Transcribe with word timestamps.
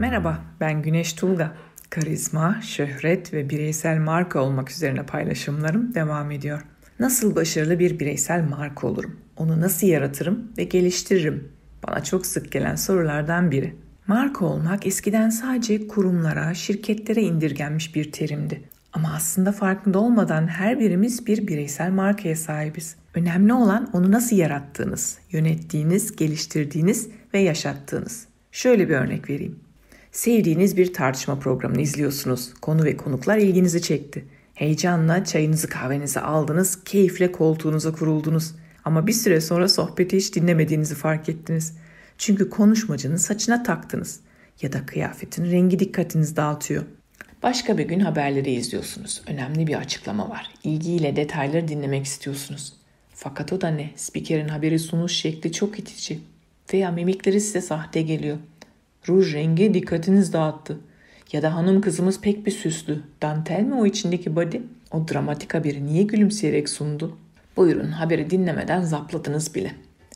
Merhaba, 0.00 0.38
ben 0.60 0.82
Güneş 0.82 1.12
Tulga. 1.12 1.52
Karizma, 1.90 2.60
şöhret 2.62 3.34
ve 3.34 3.50
bireysel 3.50 3.98
marka 3.98 4.40
olmak 4.40 4.70
üzerine 4.70 5.06
paylaşımlarım 5.06 5.94
devam 5.94 6.30
ediyor. 6.30 6.64
Nasıl 6.98 7.36
başarılı 7.36 7.78
bir 7.78 7.98
bireysel 7.98 8.48
marka 8.48 8.86
olurum? 8.86 9.16
Onu 9.36 9.60
nasıl 9.60 9.86
yaratırım 9.86 10.52
ve 10.58 10.64
geliştiririm? 10.64 11.52
Bana 11.88 12.04
çok 12.04 12.26
sık 12.26 12.52
gelen 12.52 12.76
sorulardan 12.76 13.50
biri. 13.50 13.76
Marka 14.06 14.44
olmak 14.44 14.86
eskiden 14.86 15.30
sadece 15.30 15.88
kurumlara, 15.88 16.54
şirketlere 16.54 17.22
indirgenmiş 17.22 17.94
bir 17.94 18.12
terimdi. 18.12 18.62
Ama 18.92 19.14
aslında 19.14 19.52
farkında 19.52 19.98
olmadan 19.98 20.46
her 20.46 20.80
birimiz 20.80 21.26
bir 21.26 21.46
bireysel 21.46 21.90
markaya 21.90 22.36
sahibiz. 22.36 22.96
Önemli 23.14 23.52
olan 23.52 23.90
onu 23.92 24.12
nasıl 24.12 24.36
yarattığınız, 24.36 25.18
yönettiğiniz, 25.30 26.16
geliştirdiğiniz 26.16 27.08
ve 27.34 27.38
yaşattığınız. 27.38 28.26
Şöyle 28.52 28.88
bir 28.88 28.94
örnek 28.94 29.30
vereyim. 29.30 29.58
Sevdiğiniz 30.12 30.76
bir 30.76 30.92
tartışma 30.92 31.38
programını 31.38 31.80
izliyorsunuz. 31.80 32.54
Konu 32.54 32.84
ve 32.84 32.96
konuklar 32.96 33.36
ilginizi 33.38 33.82
çekti. 33.82 34.24
Heyecanla 34.54 35.24
çayınızı 35.24 35.68
kahvenizi 35.68 36.20
aldınız, 36.20 36.84
keyifle 36.84 37.32
koltuğunuza 37.32 37.92
kuruldunuz. 37.92 38.54
Ama 38.84 39.06
bir 39.06 39.12
süre 39.12 39.40
sonra 39.40 39.68
sohbeti 39.68 40.16
hiç 40.16 40.34
dinlemediğinizi 40.34 40.94
fark 40.94 41.28
ettiniz. 41.28 41.76
Çünkü 42.18 42.50
konuşmacının 42.50 43.16
saçına 43.16 43.62
taktınız 43.62 44.20
ya 44.62 44.72
da 44.72 44.86
kıyafetin 44.86 45.50
rengi 45.50 45.78
dikkatinizi 45.78 46.36
dağıtıyor. 46.36 46.82
Başka 47.42 47.78
bir 47.78 47.84
gün 47.84 48.00
haberleri 48.00 48.50
izliyorsunuz. 48.50 49.22
Önemli 49.26 49.66
bir 49.66 49.74
açıklama 49.74 50.30
var. 50.30 50.50
İlgiyle 50.64 51.16
detayları 51.16 51.68
dinlemek 51.68 52.04
istiyorsunuz. 52.04 52.72
Fakat 53.14 53.52
o 53.52 53.60
da 53.60 53.68
ne? 53.68 53.90
Spikerin 53.96 54.48
haberi 54.48 54.78
sunuş 54.78 55.12
şekli 55.12 55.52
çok 55.52 55.78
itici. 55.78 56.20
Veya 56.72 56.90
mimikleri 56.90 57.40
size 57.40 57.60
sahte 57.60 58.02
geliyor. 58.02 58.38
Ruj 59.08 59.34
rengi 59.34 59.74
dikkatiniz 59.74 60.32
dağıttı. 60.32 60.80
Ya 61.32 61.42
da 61.42 61.54
hanım 61.54 61.80
kızımız 61.80 62.20
pek 62.20 62.46
bir 62.46 62.50
süslü. 62.50 63.02
Dantel 63.22 63.60
mi 63.60 63.74
o 63.74 63.86
içindeki 63.86 64.36
body? 64.36 64.58
O 64.92 65.08
dramatik 65.08 65.54
haberi 65.54 65.86
niye 65.86 66.02
gülümseyerek 66.02 66.68
sundu? 66.68 67.18
Buyurun 67.56 67.90
haberi 67.90 68.30
dinlemeden 68.30 68.82
zapladınız 68.82 69.54
bile. 69.54 69.74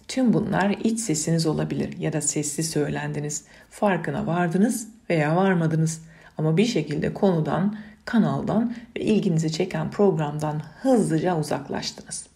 Tüm 0.09 0.33
bunlar 0.33 0.77
iç 0.85 1.01
sesiniz 1.01 1.47
olabilir 1.47 1.99
ya 1.99 2.13
da 2.13 2.21
sesli 2.21 2.63
söylendiniz. 2.63 3.45
Farkına 3.71 4.27
vardınız 4.27 4.89
veya 5.11 5.37
varmadınız. 5.37 6.01
Ama 6.39 6.57
bir 6.57 6.67
şekilde 6.67 7.15
konudan, 7.15 7.77
kanaldan 8.05 8.75
ve 8.97 9.01
ilginizi 9.01 9.53
çeken 9.53 9.91
programdan 9.91 10.63
hızlıca 10.83 11.39
uzaklaştınız. 11.39 12.27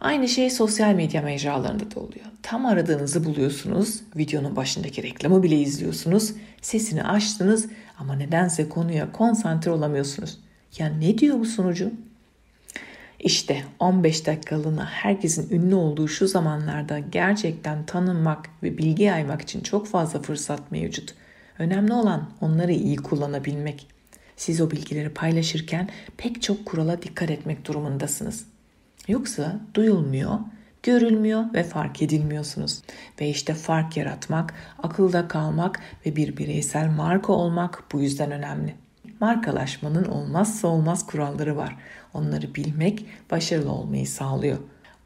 Aynı 0.00 0.28
şey 0.28 0.50
sosyal 0.50 0.94
medya 0.94 1.22
mecralarında 1.22 1.90
da 1.90 2.00
oluyor. 2.00 2.24
Tam 2.42 2.66
aradığınızı 2.66 3.24
buluyorsunuz, 3.24 4.00
videonun 4.16 4.56
başındaki 4.56 5.02
reklamı 5.02 5.42
bile 5.42 5.60
izliyorsunuz, 5.60 6.32
sesini 6.62 7.04
açtınız 7.04 7.68
ama 7.98 8.14
nedense 8.14 8.68
konuya 8.68 9.12
konsantre 9.12 9.70
olamıyorsunuz. 9.70 10.38
Ya 10.78 10.86
ne 10.86 11.18
diyor 11.18 11.40
bu 11.40 11.44
sunucu? 11.44 11.90
İşte 13.20 13.64
15 13.78 14.26
dakikalığına 14.26 14.86
herkesin 14.86 15.50
ünlü 15.50 15.74
olduğu 15.74 16.08
şu 16.08 16.28
zamanlarda 16.28 16.98
gerçekten 16.98 17.86
tanınmak 17.86 18.50
ve 18.62 18.78
bilgi 18.78 19.02
yaymak 19.02 19.42
için 19.42 19.60
çok 19.60 19.86
fazla 19.86 20.22
fırsat 20.22 20.72
mevcut. 20.72 21.14
Önemli 21.58 21.92
olan 21.92 22.30
onları 22.40 22.72
iyi 22.72 22.96
kullanabilmek. 22.96 23.86
Siz 24.36 24.60
o 24.60 24.70
bilgileri 24.70 25.08
paylaşırken 25.08 25.88
pek 26.16 26.42
çok 26.42 26.66
kurala 26.66 27.02
dikkat 27.02 27.30
etmek 27.30 27.66
durumundasınız. 27.66 28.46
Yoksa 29.08 29.60
duyulmuyor, 29.74 30.38
görülmüyor 30.82 31.44
ve 31.54 31.64
fark 31.64 32.02
edilmiyorsunuz. 32.02 32.82
Ve 33.20 33.28
işte 33.28 33.54
fark 33.54 33.96
yaratmak, 33.96 34.54
akılda 34.82 35.28
kalmak 35.28 35.80
ve 36.06 36.16
bir 36.16 36.36
bireysel 36.36 36.90
marka 36.90 37.32
olmak 37.32 37.84
bu 37.92 38.00
yüzden 38.00 38.30
önemli. 38.30 38.74
Markalaşmanın 39.20 40.04
olmazsa 40.04 40.68
olmaz 40.68 41.06
kuralları 41.06 41.56
var. 41.56 41.76
Onları 42.14 42.54
bilmek 42.54 43.06
başarılı 43.30 43.72
olmayı 43.72 44.06
sağlıyor. 44.06 44.58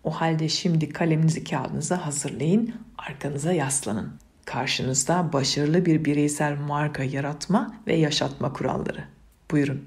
O 0.04 0.10
halde 0.10 0.48
şimdi 0.48 0.88
kaleminizi 0.88 1.44
kağıdınıza 1.44 2.06
hazırlayın, 2.06 2.74
arkanıza 2.98 3.52
yaslanın. 3.52 4.12
Karşınızda 4.48 5.32
başarılı 5.32 5.86
bir 5.86 6.04
bireysel 6.04 6.56
marka 6.58 7.02
yaratma 7.02 7.74
ve 7.86 7.94
yaşatma 7.94 8.52
kuralları. 8.52 9.04
Buyurun. 9.50 9.84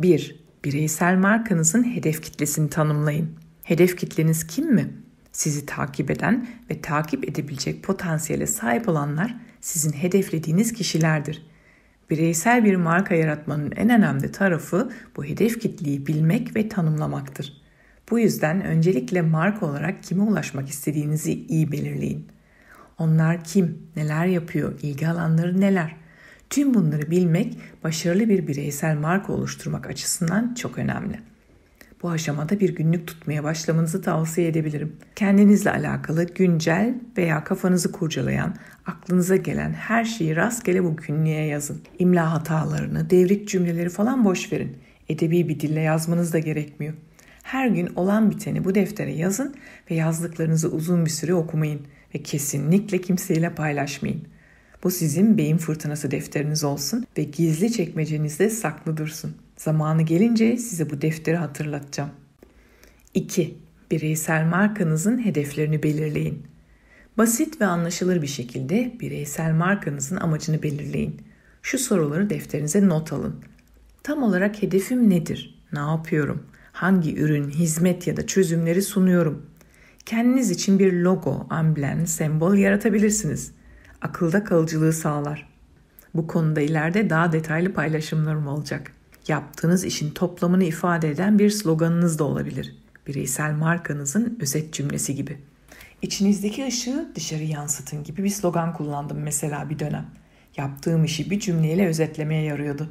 1. 0.00 0.36
Bireysel 0.64 1.16
markanızın 1.16 1.94
hedef 1.94 2.22
kitlesini 2.22 2.70
tanımlayın. 2.70 3.30
Hedef 3.62 3.96
kitleniz 3.96 4.46
kim 4.46 4.74
mi? 4.74 4.92
Sizi 5.32 5.66
takip 5.66 6.10
eden 6.10 6.48
ve 6.70 6.80
takip 6.80 7.28
edebilecek 7.28 7.82
potansiyele 7.82 8.46
sahip 8.46 8.88
olanlar 8.88 9.36
sizin 9.60 9.92
hedeflediğiniz 9.92 10.72
kişilerdir. 10.72 11.46
Bireysel 12.10 12.64
bir 12.64 12.76
marka 12.76 13.14
yaratmanın 13.14 13.72
en 13.76 13.90
önemli 13.90 14.32
tarafı 14.32 14.92
bu 15.16 15.24
hedef 15.24 15.60
kitleyi 15.60 16.06
bilmek 16.06 16.56
ve 16.56 16.68
tanımlamaktır. 16.68 17.52
Bu 18.10 18.18
yüzden 18.18 18.64
öncelikle 18.64 19.22
marka 19.22 19.66
olarak 19.66 20.02
kime 20.02 20.22
ulaşmak 20.22 20.68
istediğinizi 20.68 21.32
iyi 21.32 21.72
belirleyin. 21.72 22.35
Onlar 22.98 23.44
kim, 23.44 23.78
neler 23.96 24.26
yapıyor, 24.26 24.80
ilgi 24.82 25.08
alanları 25.08 25.60
neler? 25.60 25.96
Tüm 26.50 26.74
bunları 26.74 27.10
bilmek 27.10 27.58
başarılı 27.84 28.28
bir 28.28 28.46
bireysel 28.46 28.96
marka 28.96 29.32
oluşturmak 29.32 29.86
açısından 29.86 30.54
çok 30.54 30.78
önemli. 30.78 31.20
Bu 32.02 32.10
aşamada 32.10 32.60
bir 32.60 32.74
günlük 32.74 33.06
tutmaya 33.06 33.44
başlamanızı 33.44 34.02
tavsiye 34.02 34.48
edebilirim. 34.48 34.96
Kendinizle 35.16 35.70
alakalı 35.70 36.26
güncel 36.26 36.94
veya 37.16 37.44
kafanızı 37.44 37.92
kurcalayan, 37.92 38.54
aklınıza 38.86 39.36
gelen 39.36 39.72
her 39.72 40.04
şeyi 40.04 40.36
rastgele 40.36 40.84
bu 40.84 40.96
günlüğe 40.96 41.46
yazın. 41.46 41.80
İmla 41.98 42.32
hatalarını, 42.32 43.10
devrik 43.10 43.48
cümleleri 43.48 43.88
falan 43.88 44.24
boş 44.24 44.52
verin. 44.52 44.76
Edebi 45.08 45.48
bir 45.48 45.60
dille 45.60 45.80
yazmanız 45.80 46.32
da 46.32 46.38
gerekmiyor. 46.38 46.94
Her 47.42 47.68
gün 47.68 47.90
olan 47.96 48.30
biteni 48.30 48.64
bu 48.64 48.74
deftere 48.74 49.12
yazın 49.12 49.54
ve 49.90 49.94
yazdıklarınızı 49.94 50.70
uzun 50.70 51.04
bir 51.04 51.10
süre 51.10 51.34
okumayın 51.34 51.80
ve 52.14 52.22
kesinlikle 52.22 53.00
kimseyle 53.00 53.54
paylaşmayın. 53.54 54.22
Bu 54.82 54.90
sizin 54.90 55.38
beyin 55.38 55.56
fırtınası 55.56 56.10
defteriniz 56.10 56.64
olsun 56.64 57.06
ve 57.18 57.22
gizli 57.22 57.72
çekmecenizde 57.72 58.50
saklı 58.50 58.96
dursun. 58.96 59.36
Zamanı 59.56 60.02
gelince 60.02 60.56
size 60.56 60.90
bu 60.90 61.02
defteri 61.02 61.36
hatırlatacağım. 61.36 62.10
2. 63.14 63.54
Bireysel 63.90 64.44
markanızın 64.44 65.24
hedeflerini 65.24 65.82
belirleyin. 65.82 66.42
Basit 67.18 67.60
ve 67.60 67.66
anlaşılır 67.66 68.22
bir 68.22 68.26
şekilde 68.26 68.92
bireysel 69.00 69.52
markanızın 69.52 70.16
amacını 70.16 70.62
belirleyin. 70.62 71.20
Şu 71.62 71.78
soruları 71.78 72.30
defterinize 72.30 72.88
not 72.88 73.12
alın. 73.12 73.34
Tam 74.02 74.22
olarak 74.22 74.62
hedefim 74.62 75.10
nedir? 75.10 75.62
Ne 75.72 75.78
yapıyorum? 75.78 76.46
Hangi 76.72 77.16
ürün, 77.16 77.50
hizmet 77.50 78.06
ya 78.06 78.16
da 78.16 78.26
çözümleri 78.26 78.82
sunuyorum? 78.82 79.46
Kendiniz 80.06 80.50
için 80.50 80.78
bir 80.78 80.92
logo, 80.92 81.46
amblem, 81.50 82.06
sembol 82.06 82.54
yaratabilirsiniz. 82.54 83.52
Akılda 84.02 84.44
kalıcılığı 84.44 84.92
sağlar. 84.92 85.48
Bu 86.14 86.26
konuda 86.26 86.60
ileride 86.60 87.10
daha 87.10 87.32
detaylı 87.32 87.72
paylaşımlarım 87.72 88.46
olacak. 88.46 88.92
Yaptığınız 89.28 89.84
işin 89.84 90.10
toplamını 90.10 90.64
ifade 90.64 91.10
eden 91.10 91.38
bir 91.38 91.50
sloganınız 91.50 92.18
da 92.18 92.24
olabilir. 92.24 92.76
Bireysel 93.06 93.52
markanızın 93.52 94.38
özet 94.40 94.72
cümlesi 94.72 95.14
gibi. 95.14 95.38
İçinizdeki 96.02 96.66
ışığı 96.66 97.12
dışarı 97.14 97.44
yansıtın 97.44 98.04
gibi 98.04 98.24
bir 98.24 98.30
slogan 98.30 98.72
kullandım 98.72 99.18
mesela 99.18 99.70
bir 99.70 99.78
dönem. 99.78 100.06
Yaptığım 100.56 101.04
işi 101.04 101.30
bir 101.30 101.40
cümleyle 101.40 101.86
özetlemeye 101.86 102.42
yarıyordu. 102.42 102.88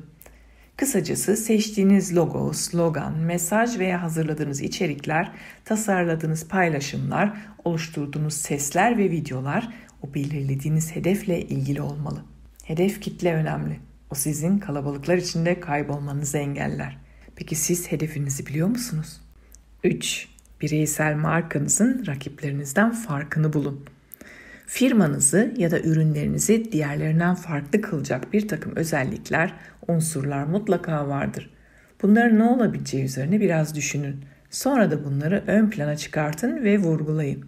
Kısacası 0.77 1.37
seçtiğiniz 1.37 2.15
logo, 2.15 2.53
slogan, 2.53 3.17
mesaj 3.17 3.79
veya 3.79 4.01
hazırladığınız 4.01 4.61
içerikler, 4.61 5.31
tasarladığınız 5.65 6.47
paylaşımlar, 6.47 7.33
oluşturduğunuz 7.63 8.33
sesler 8.33 8.97
ve 8.97 9.11
videolar 9.11 9.73
o 10.01 10.13
belirlediğiniz 10.13 10.95
hedefle 10.95 11.41
ilgili 11.41 11.81
olmalı. 11.81 12.23
Hedef 12.63 13.01
kitle 13.01 13.33
önemli. 13.33 13.79
O 14.11 14.15
sizin 14.15 14.59
kalabalıklar 14.59 15.17
içinde 15.17 15.59
kaybolmanızı 15.59 16.37
engeller. 16.37 16.97
Peki 17.35 17.55
siz 17.55 17.91
hedefinizi 17.91 18.45
biliyor 18.45 18.67
musunuz? 18.67 19.21
3. 19.83 20.27
Bireysel 20.61 21.15
markanızın 21.15 22.03
rakiplerinizden 22.07 22.91
farkını 22.91 23.53
bulun. 23.53 23.85
Firmanızı 24.67 25.53
ya 25.57 25.71
da 25.71 25.79
ürünlerinizi 25.79 26.71
diğerlerinden 26.71 27.35
farklı 27.35 27.81
kılacak 27.81 28.33
bir 28.33 28.47
takım 28.47 28.75
özellikler, 28.75 29.53
unsurlar 29.87 30.43
mutlaka 30.43 31.07
vardır. 31.07 31.49
Bunların 32.01 32.39
ne 32.39 32.43
olabileceği 32.43 33.03
üzerine 33.03 33.41
biraz 33.41 33.75
düşünün. 33.75 34.25
Sonra 34.49 34.91
da 34.91 35.05
bunları 35.05 35.43
ön 35.47 35.69
plana 35.69 35.97
çıkartın 35.97 36.63
ve 36.63 36.77
vurgulayın. 36.77 37.45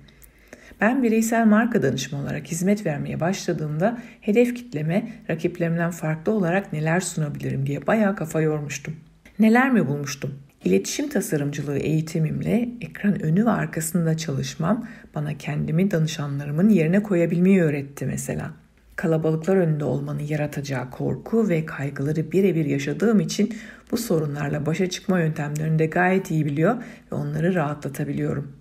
Ben 0.81 1.03
bireysel 1.03 1.45
marka 1.45 1.83
danışma 1.83 2.21
olarak 2.21 2.47
hizmet 2.47 2.85
vermeye 2.85 3.19
başladığımda 3.19 3.97
hedef 4.21 4.55
kitleme 4.55 5.11
rakiplerimden 5.29 5.91
farklı 5.91 6.31
olarak 6.31 6.73
neler 6.73 6.99
sunabilirim 6.99 7.65
diye 7.65 7.87
bayağı 7.87 8.15
kafa 8.15 8.41
yormuştum. 8.41 8.95
Neler 9.39 9.71
mi 9.71 9.87
bulmuştum? 9.87 10.46
İletişim 10.67 11.09
tasarımcılığı 11.09 11.77
eğitimimle 11.77 12.69
ekran 12.81 13.21
önü 13.21 13.45
ve 13.45 13.49
arkasında 13.49 14.17
çalışmam 14.17 14.87
bana 15.15 15.37
kendimi 15.37 15.91
danışanlarımın 15.91 16.69
yerine 16.69 17.03
koyabilmeyi 17.03 17.61
öğretti 17.61 18.05
mesela. 18.05 18.51
Kalabalıklar 18.95 19.55
önünde 19.55 19.83
olmanın 19.83 20.19
yaratacağı 20.19 20.91
korku 20.91 21.49
ve 21.49 21.65
kaygıları 21.65 22.31
birebir 22.31 22.65
yaşadığım 22.65 23.19
için 23.19 23.53
bu 23.91 23.97
sorunlarla 23.97 24.65
başa 24.65 24.89
çıkma 24.89 25.19
yöntemlerini 25.19 25.79
de 25.79 25.85
gayet 25.85 26.31
iyi 26.31 26.45
biliyor 26.45 26.75
ve 27.11 27.15
onları 27.15 27.55
rahatlatabiliyorum. 27.55 28.51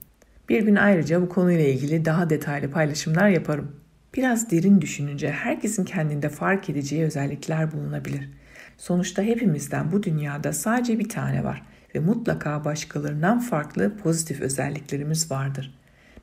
Bir 0.49 0.62
gün 0.62 0.76
ayrıca 0.76 1.23
bu 1.23 1.29
konuyla 1.29 1.64
ilgili 1.64 2.05
daha 2.05 2.31
detaylı 2.31 2.70
paylaşımlar 2.70 3.29
yaparım. 3.29 3.70
Biraz 4.14 4.50
derin 4.50 4.81
düşününce 4.81 5.31
herkesin 5.31 5.85
kendinde 5.85 6.29
fark 6.29 6.70
edeceği 6.70 7.05
özellikler 7.05 7.73
bulunabilir. 7.73 8.31
Sonuçta 8.79 9.23
hepimizden 9.23 9.93
bu 9.93 10.03
dünyada 10.03 10.53
sadece 10.53 10.99
bir 10.99 11.08
tane 11.08 11.44
var 11.44 11.62
ve 11.96 12.00
mutlaka 12.00 12.64
başkalarından 12.64 13.38
farklı 13.38 13.96
pozitif 13.96 14.40
özelliklerimiz 14.40 15.31
vardır. 15.31 15.75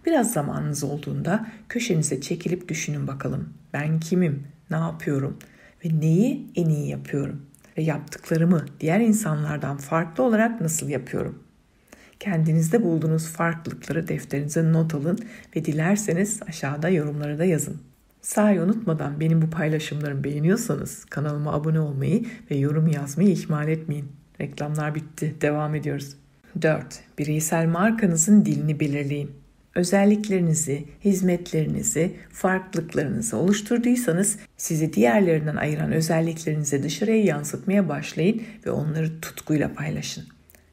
Biraz 0.06 0.34
zamanınız 0.34 0.84
olduğunda 0.84 1.46
köşenize 1.70 2.22
çekilip 2.22 2.68
düşünün 2.68 3.08
bakalım. 3.08 3.54
Ben 3.74 4.00
kimim? 4.00 4.44
Ne 4.70 4.78
yapıyorum? 4.78 5.38
Ve 5.86 6.00
neyi 6.00 6.52
en 6.56 6.70
iyi 6.70 6.90
yapıyorum? 6.90 7.42
Ve 7.78 7.82
yaptıklarımı 7.82 8.66
diğer 8.80 9.00
insanlardan 9.00 9.78
farklı 9.78 10.24
olarak 10.24 10.62
nasıl 10.62 10.90
yapıyorum? 10.90 11.44
Kendinizde 12.20 12.84
bulduğunuz 12.84 13.28
farklılıkları 13.28 14.08
defterinize 14.08 14.74
not 14.74 14.96
alın 14.96 15.20
ve 15.56 15.66
dilerseniz 15.66 16.40
aşağıda 16.48 16.90
yorumlara 16.90 17.40
da 17.40 17.46
yazın. 17.46 17.82
Sahi 18.22 18.62
unutmadan 18.62 19.20
benim 19.20 19.42
bu 19.42 19.50
paylaşımlarımı 19.50 20.24
beğeniyorsanız 20.24 21.06
kanalıma 21.06 21.54
abone 21.54 21.80
olmayı 21.80 22.26
ve 22.52 22.56
yorum 22.56 22.88
yazmayı 22.88 23.30
ihmal 23.30 23.68
etmeyin. 23.68 24.23
Reklamlar 24.42 24.96
bitti. 24.96 25.36
Devam 25.42 25.76
ediyoruz. 25.76 26.16
4. 26.62 26.86
Bireysel 27.20 27.66
markanızın 27.66 28.46
dilini 28.46 28.80
belirleyin. 28.80 29.32
Özelliklerinizi, 29.76 30.86
hizmetlerinizi, 31.06 32.16
farklılıklarınızı 32.32 33.38
oluşturduysanız 33.38 34.38
sizi 34.58 34.94
diğerlerinden 34.94 35.56
ayıran 35.56 35.92
özelliklerinizi 35.92 36.84
dışarıya 36.84 37.24
yansıtmaya 37.24 37.90
başlayın 37.90 38.42
ve 38.66 38.72
onları 38.72 39.22
tutkuyla 39.22 39.74
paylaşın. 39.74 40.24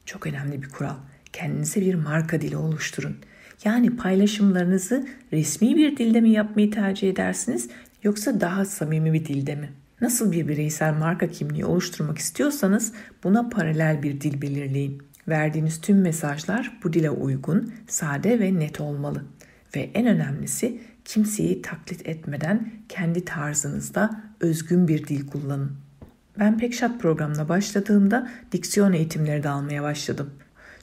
Çok 0.05 0.27
önemli 0.27 0.61
bir 0.61 0.69
kural. 0.69 0.95
Kendinize 1.33 1.81
bir 1.81 1.95
marka 1.95 2.41
dili 2.41 2.57
oluşturun. 2.57 3.17
Yani 3.65 3.95
paylaşımlarınızı 3.95 5.07
resmi 5.33 5.75
bir 5.75 5.97
dilde 5.97 6.21
mi 6.21 6.29
yapmayı 6.29 6.71
tercih 6.71 7.09
edersiniz 7.09 7.69
yoksa 8.03 8.41
daha 8.41 8.65
samimi 8.65 9.13
bir 9.13 9.25
dilde 9.25 9.55
mi? 9.55 9.69
Nasıl 10.01 10.31
bir 10.31 10.47
bireysel 10.47 10.93
marka 10.93 11.27
kimliği 11.27 11.65
oluşturmak 11.65 12.17
istiyorsanız 12.17 12.93
buna 13.23 13.49
paralel 13.49 14.03
bir 14.03 14.21
dil 14.21 14.41
belirleyin. 14.41 15.03
Verdiğiniz 15.27 15.81
tüm 15.81 16.01
mesajlar 16.01 16.79
bu 16.83 16.93
dile 16.93 17.09
uygun, 17.09 17.73
sade 17.87 18.39
ve 18.39 18.59
net 18.59 18.81
olmalı. 18.81 19.25
Ve 19.75 19.91
en 19.93 20.07
önemlisi 20.07 20.81
kimseyi 21.05 21.61
taklit 21.61 22.07
etmeden 22.07 22.71
kendi 22.89 23.25
tarzınızda 23.25 24.23
özgün 24.39 24.87
bir 24.87 25.07
dil 25.07 25.27
kullanın. 25.27 25.71
Ben 26.39 26.57
Pekşat 26.57 27.01
programına 27.01 27.49
başladığımda 27.49 28.29
diksiyon 28.51 28.93
eğitimleri 28.93 29.43
de 29.43 29.49
almaya 29.49 29.83
başladım. 29.83 30.29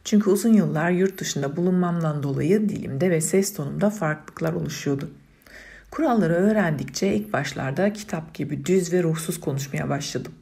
Çünkü 0.04 0.30
uzun 0.30 0.52
yıllar 0.52 0.90
yurt 0.90 1.20
dışında 1.20 1.56
bulunmamdan 1.56 2.22
dolayı 2.22 2.68
dilimde 2.68 3.10
ve 3.10 3.20
ses 3.20 3.54
tonumda 3.54 3.90
farklılıklar 3.90 4.52
oluşuyordu. 4.52 5.10
Kuralları 5.90 6.34
öğrendikçe 6.34 7.14
ilk 7.14 7.32
başlarda 7.32 7.92
kitap 7.92 8.34
gibi 8.34 8.64
düz 8.66 8.92
ve 8.92 9.02
ruhsuz 9.02 9.40
konuşmaya 9.40 9.88
başladım. 9.88 10.32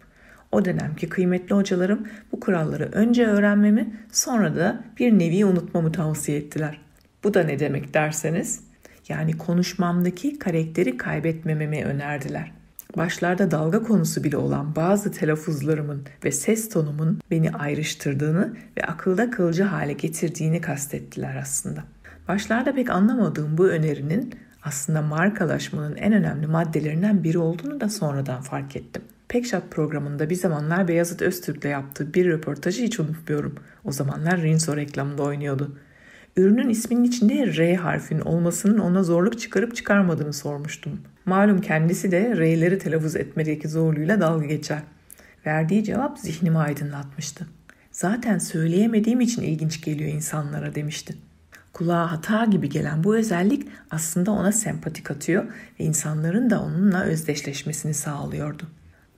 O 0.53 0.65
dönemki 0.65 1.09
kıymetli 1.09 1.55
hocalarım 1.55 2.07
bu 2.33 2.41
kuralları 2.41 2.85
önce 2.93 3.27
öğrenmemi 3.27 3.97
sonra 4.13 4.57
da 4.57 4.85
bir 4.99 5.19
nevi 5.19 5.45
unutmamı 5.45 5.93
tavsiye 5.93 6.39
ettiler. 6.39 6.81
Bu 7.25 7.35
da 7.35 7.43
ne 7.43 7.59
demek 7.59 7.95
derseniz 7.95 8.61
yani 9.09 9.39
konuşmamdaki 9.39 10.39
karakteri 10.39 10.97
kaybetmememi 10.97 11.85
önerdiler. 11.85 12.53
Başlarda 12.97 13.51
dalga 13.51 13.83
konusu 13.83 14.25
bile 14.25 14.37
olan 14.37 14.77
bazı 14.77 15.13
telaffuzlarımın 15.13 16.03
ve 16.25 16.33
ses 16.33 16.69
tonumun 16.69 17.21
beni 17.31 17.51
ayrıştırdığını 17.51 18.57
ve 18.77 18.83
akılda 18.83 19.31
kalıcı 19.31 19.63
hale 19.63 19.93
getirdiğini 19.93 20.61
kastettiler 20.61 21.37
aslında. 21.37 21.85
Başlarda 22.29 22.75
pek 22.75 22.91
anlamadığım 22.91 23.59
bu 23.59 23.69
önerinin 23.69 24.35
aslında 24.67 25.03
markalaşmanın 25.03 25.97
en 25.97 26.13
önemli 26.13 26.47
maddelerinden 26.47 27.25
biri 27.25 27.39
olduğunu 27.39 27.81
da 27.81 27.89
sonradan 27.89 28.43
fark 28.43 28.77
ettim. 28.77 29.03
Pekşat 29.29 29.71
programında 29.71 30.31
bir 30.31 30.35
zamanlar 30.35 30.89
Beyazıt 30.89 31.23
Öztürk'le 31.23 31.65
yaptığı 31.65 32.15
bir 32.15 32.27
röportajı 32.27 32.83
hiç 32.83 33.01
unutmuyorum. 33.01 33.55
O 33.85 33.93
zamanlar 33.93 34.43
Rinso 34.43 34.77
reklamında 34.77 35.23
oynuyordu. 35.23 35.79
Ürünün 36.37 36.69
isminin 36.69 37.05
içinde 37.05 37.57
R 37.57 37.75
harfinin 37.77 38.21
olmasının 38.21 38.79
ona 38.79 39.03
zorluk 39.03 39.39
çıkarıp 39.39 39.77
çıkarmadığını 39.77 40.33
sormuştum. 40.33 41.01
Malum 41.25 41.61
kendisi 41.61 42.11
de 42.11 42.37
R'leri 42.37 42.79
telaffuz 42.79 43.17
etmedeki 43.17 43.69
zorluğuyla 43.69 44.21
dalga 44.21 44.47
geçer. 44.47 44.83
Verdiği 45.47 45.85
cevap 45.85 46.19
zihnimi 46.19 46.59
aydınlatmıştı. 46.59 47.47
Zaten 47.93 48.39
söyleyemediğim 48.39 49.21
için 49.21 49.43
ilginç 49.43 49.81
geliyor 49.81 50.11
insanlara 50.11 50.75
demişti. 50.75 51.15
Kulağa 51.77 52.13
hata 52.13 52.45
gibi 52.45 52.69
gelen 52.69 53.05
bu 53.05 53.17
özellik 53.17 53.67
aslında 53.91 54.31
ona 54.31 54.53
sempati 54.53 55.03
katıyor 55.03 55.45
ve 55.81 55.85
insanların 55.85 56.51
da 56.51 56.63
onunla 56.63 57.05
özdeşleşmesini 57.05 57.95
sağlıyordu. 57.95 58.63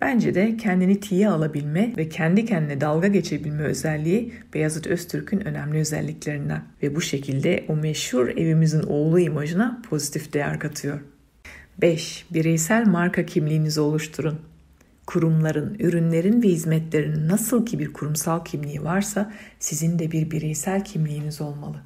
Bence 0.00 0.34
de 0.34 0.56
kendini 0.56 1.00
tiye 1.00 1.28
alabilme 1.28 1.92
ve 1.96 2.08
kendi 2.08 2.44
kendine 2.44 2.80
dalga 2.80 3.08
geçebilme 3.08 3.62
özelliği 3.62 4.32
Beyazıt 4.54 4.86
Öztürk'ün 4.86 5.40
önemli 5.40 5.78
özelliklerinden 5.78 6.62
ve 6.82 6.96
bu 6.96 7.00
şekilde 7.00 7.64
o 7.68 7.76
meşhur 7.76 8.28
evimizin 8.28 8.82
oğlu 8.82 9.20
imajına 9.20 9.82
pozitif 9.90 10.32
değer 10.32 10.60
katıyor. 10.60 11.00
5. 11.80 12.26
Bireysel 12.30 12.86
marka 12.86 13.26
kimliğinizi 13.26 13.80
oluşturun. 13.80 14.38
Kurumların, 15.06 15.76
ürünlerin 15.78 16.42
ve 16.42 16.48
hizmetlerin 16.48 17.28
nasıl 17.28 17.66
ki 17.66 17.78
bir 17.78 17.92
kurumsal 17.92 18.44
kimliği 18.44 18.84
varsa 18.84 19.32
sizin 19.58 19.98
de 19.98 20.12
bir 20.12 20.30
bireysel 20.30 20.84
kimliğiniz 20.84 21.40
olmalı. 21.40 21.76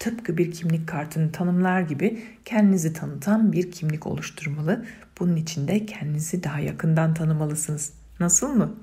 Tıpkı 0.00 0.36
bir 0.38 0.52
kimlik 0.52 0.88
kartını 0.88 1.32
tanımlar 1.32 1.80
gibi 1.80 2.22
kendinizi 2.44 2.92
tanıtan 2.92 3.52
bir 3.52 3.70
kimlik 3.70 4.06
oluşturmalı. 4.06 4.84
Bunun 5.18 5.36
için 5.36 5.68
de 5.68 5.86
kendinizi 5.86 6.44
daha 6.44 6.60
yakından 6.60 7.14
tanımalısınız. 7.14 7.92
Nasıl 8.20 8.48
mı? 8.54 8.74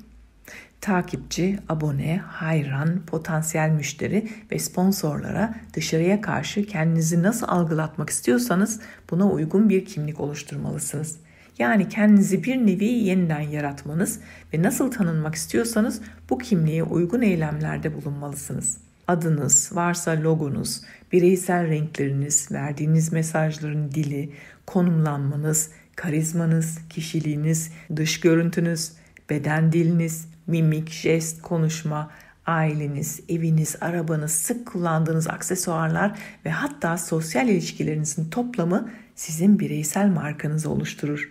Takipçi, 0.82 1.60
abone, 1.70 2.18
hayran, 2.18 3.02
potansiyel 3.06 3.70
müşteri 3.70 4.30
ve 4.52 4.60
sponsorlara 4.60 5.56
dışarıya 5.74 6.22
karşı 6.22 6.66
kendinizi 6.66 7.24
nasıl 7.24 7.48
algılatmak 7.48 8.10
istiyorsanız 8.10 8.80
buna 9.10 9.30
uygun 9.30 9.70
bir 9.70 9.86
kimlik 9.86 10.20
oluşturmalısınız. 10.20 11.16
Yani 11.60 11.90
kendinizi 11.90 12.44
bir 12.44 12.56
nevi 12.58 12.86
yeniden 12.86 13.42
yaratmanız 13.42 14.20
ve 14.54 14.62
nasıl 14.64 14.92
tanınmak 14.92 15.36
istiyorsanız 15.36 16.02
bu 16.30 16.38
kimliğe 16.38 16.84
uygun 16.84 17.22
eylemlerde 17.22 17.96
bulunmalısınız. 17.96 18.87
Adınız, 19.08 19.70
varsa 19.74 20.12
logonuz, 20.24 20.82
bireysel 21.12 21.68
renkleriniz, 21.68 22.52
verdiğiniz 22.52 23.14
mesajların 23.14 23.92
dili, 23.92 24.32
konumlanmanız, 24.66 25.70
karizmanız, 25.96 26.78
kişiliğiniz, 26.90 27.72
dış 27.96 28.20
görüntünüz, 28.20 28.92
beden 29.30 29.72
diliniz, 29.72 30.28
mimik, 30.48 30.90
jest, 30.90 31.42
konuşma, 31.42 32.12
aileniz, 32.46 33.20
eviniz, 33.30 33.76
arabanız, 33.82 34.32
sık 34.32 34.68
kullandığınız 34.68 35.28
aksesuarlar 35.28 36.20
ve 36.46 36.50
hatta 36.50 36.98
sosyal 36.98 37.50
ilişkilerinizin 37.50 38.30
toplamı 38.30 38.90
sizin 39.16 39.60
bireysel 39.60 40.08
markanızı 40.08 40.70
oluşturur. 40.70 41.30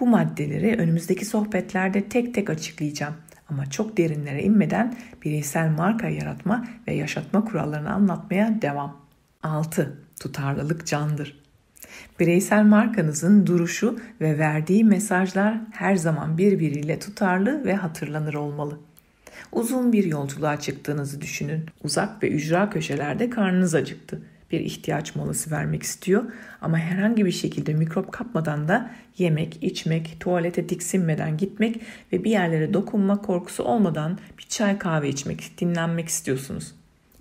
Bu 0.00 0.06
maddeleri 0.06 0.76
önümüzdeki 0.78 1.24
sohbetlerde 1.24 2.08
tek 2.08 2.34
tek 2.34 2.50
açıklayacağım. 2.50 3.14
Ama 3.50 3.70
çok 3.70 3.96
derinlere 3.96 4.42
inmeden 4.42 4.96
bireysel 5.24 5.70
marka 5.70 6.08
yaratma 6.08 6.64
ve 6.88 6.94
yaşatma 6.94 7.44
kurallarını 7.44 7.92
anlatmaya 7.92 8.62
devam. 8.62 8.96
6. 9.42 9.98
Tutarlılık 10.20 10.86
candır. 10.86 11.40
Bireysel 12.20 12.64
markanızın 12.64 13.46
duruşu 13.46 13.98
ve 14.20 14.38
verdiği 14.38 14.84
mesajlar 14.84 15.60
her 15.72 15.96
zaman 15.96 16.38
birbiriyle 16.38 16.98
tutarlı 16.98 17.64
ve 17.64 17.74
hatırlanır 17.74 18.34
olmalı. 18.34 18.78
Uzun 19.52 19.92
bir 19.92 20.04
yolculuğa 20.04 20.60
çıktığınızı 20.60 21.20
düşünün. 21.20 21.66
Uzak 21.84 22.22
ve 22.22 22.30
ücra 22.30 22.70
köşelerde 22.70 23.30
karnınız 23.30 23.74
acıktı. 23.74 24.22
Bir 24.50 24.60
ihtiyaç 24.60 25.16
molası 25.16 25.50
vermek 25.50 25.82
istiyor 25.82 26.24
ama 26.60 26.78
herhangi 26.78 27.26
bir 27.26 27.32
şekilde 27.32 27.74
mikrop 27.74 28.12
kapmadan 28.12 28.68
da 28.68 28.90
yemek, 29.18 29.58
içmek, 29.62 30.16
tuvalete 30.20 30.66
tiksinmeden 30.66 31.36
gitmek 31.36 31.80
ve 32.12 32.24
bir 32.24 32.30
yerlere 32.30 32.74
dokunma 32.74 33.22
korkusu 33.22 33.64
olmadan 33.64 34.18
bir 34.38 34.44
çay 34.48 34.78
kahve 34.78 35.08
içmek, 35.08 35.52
dinlenmek 35.60 36.08
istiyorsunuz. 36.08 36.74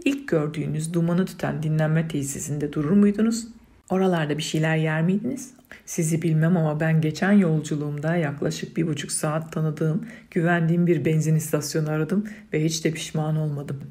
İlk 0.05 0.27
gördüğünüz 0.27 0.93
dumanı 0.93 1.25
tüten 1.25 1.63
dinlenme 1.63 2.07
tesisinde 2.07 2.73
durur 2.73 2.91
muydunuz? 2.91 3.47
Oralarda 3.89 4.37
bir 4.37 4.43
şeyler 4.43 4.77
yer 4.77 5.01
miydiniz? 5.01 5.53
Sizi 5.85 6.21
bilmem 6.21 6.57
ama 6.57 6.79
ben 6.79 7.01
geçen 7.01 7.31
yolculuğumda 7.31 8.15
yaklaşık 8.15 8.77
bir 8.77 8.87
buçuk 8.87 9.11
saat 9.11 9.51
tanıdığım, 9.51 10.05
güvendiğim 10.31 10.87
bir 10.87 11.05
benzin 11.05 11.35
istasyonu 11.35 11.89
aradım 11.89 12.25
ve 12.53 12.63
hiç 12.63 12.85
de 12.85 12.91
pişman 12.91 13.35
olmadım. 13.35 13.83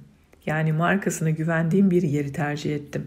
Yani 0.47 0.73
markasına 0.73 1.31
güvendiğim 1.31 1.91
bir 1.91 2.03
yeri 2.03 2.33
tercih 2.33 2.75
ettim. 2.75 3.07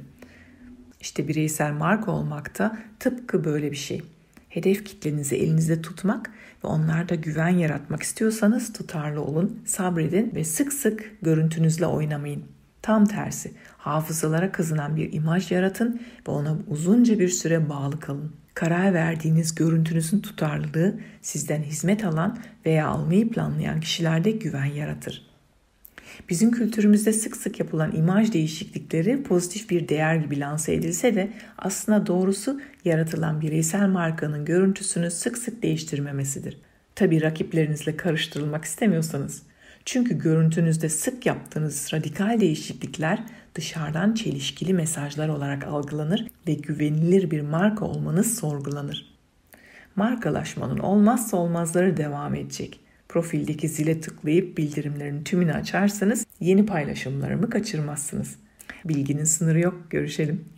İşte 1.01 1.27
bireysel 1.27 1.71
marka 1.71 2.11
olmak 2.11 2.59
da 2.59 2.77
tıpkı 2.99 3.43
böyle 3.43 3.71
bir 3.71 3.77
şey. 3.77 4.01
Hedef 4.49 4.85
kitlenizi 4.85 5.35
elinizde 5.35 5.81
tutmak 5.81 6.31
ve 6.63 6.67
onlarda 6.67 7.15
güven 7.15 7.49
yaratmak 7.49 8.03
istiyorsanız 8.03 8.73
tutarlı 8.73 9.21
olun, 9.21 9.59
sabredin 9.65 10.31
ve 10.35 10.43
sık 10.43 10.73
sık 10.73 11.11
görüntünüzle 11.21 11.85
oynamayın. 11.85 12.43
Tam 12.81 13.05
tersi, 13.05 13.51
hafızalara 13.77 14.51
kazınan 14.51 14.95
bir 14.95 15.13
imaj 15.13 15.51
yaratın 15.51 16.01
ve 16.27 16.31
ona 16.31 16.57
uzunca 16.67 17.19
bir 17.19 17.29
süre 17.29 17.69
bağlı 17.69 17.99
kalın. 17.99 18.31
Karar 18.53 18.93
verdiğiniz 18.93 19.55
görüntünüzün 19.55 20.19
tutarlılığı 20.19 20.99
sizden 21.21 21.63
hizmet 21.63 22.05
alan 22.05 22.37
veya 22.65 22.87
almayı 22.87 23.29
planlayan 23.29 23.79
kişilerde 23.79 24.31
güven 24.31 24.65
yaratır. 24.65 25.26
Bizim 26.29 26.51
kültürümüzde 26.51 27.13
sık 27.13 27.37
sık 27.37 27.59
yapılan 27.59 27.95
imaj 27.95 28.33
değişiklikleri 28.33 29.23
pozitif 29.23 29.69
bir 29.69 29.89
değer 29.89 30.15
gibi 30.15 30.39
lanse 30.39 30.73
edilse 30.73 31.15
de 31.15 31.29
aslında 31.57 32.07
doğrusu 32.07 32.61
yaratılan 32.85 33.41
bireysel 33.41 33.87
markanın 33.87 34.45
görüntüsünü 34.45 35.11
sık 35.11 35.37
sık 35.37 35.63
değiştirmemesidir. 35.63 36.57
Tabi 36.95 37.21
rakiplerinizle 37.21 37.97
karıştırılmak 37.97 38.65
istemiyorsanız. 38.65 39.43
Çünkü 39.85 40.19
görüntünüzde 40.19 40.89
sık 40.89 41.25
yaptığınız 41.25 41.89
radikal 41.93 42.39
değişiklikler 42.39 43.23
dışarıdan 43.55 44.13
çelişkili 44.13 44.73
mesajlar 44.73 45.29
olarak 45.29 45.63
algılanır 45.63 46.27
ve 46.47 46.53
güvenilir 46.53 47.31
bir 47.31 47.41
marka 47.41 47.85
olmanız 47.85 48.39
sorgulanır. 48.39 49.17
Markalaşmanın 49.95 50.77
olmazsa 50.77 51.37
olmazları 51.37 51.97
devam 51.97 52.35
edecek. 52.35 52.79
Profildeki 53.09 53.67
zile 53.67 54.01
tıklayıp 54.01 54.57
bildirimlerin 54.57 55.23
tümünü 55.23 55.53
açarsanız 55.53 56.25
yeni 56.39 56.65
paylaşımlarımı 56.65 57.49
kaçırmazsınız. 57.49 58.35
Bilginin 58.85 59.23
sınırı 59.23 59.59
yok. 59.59 59.75
Görüşelim. 59.89 60.56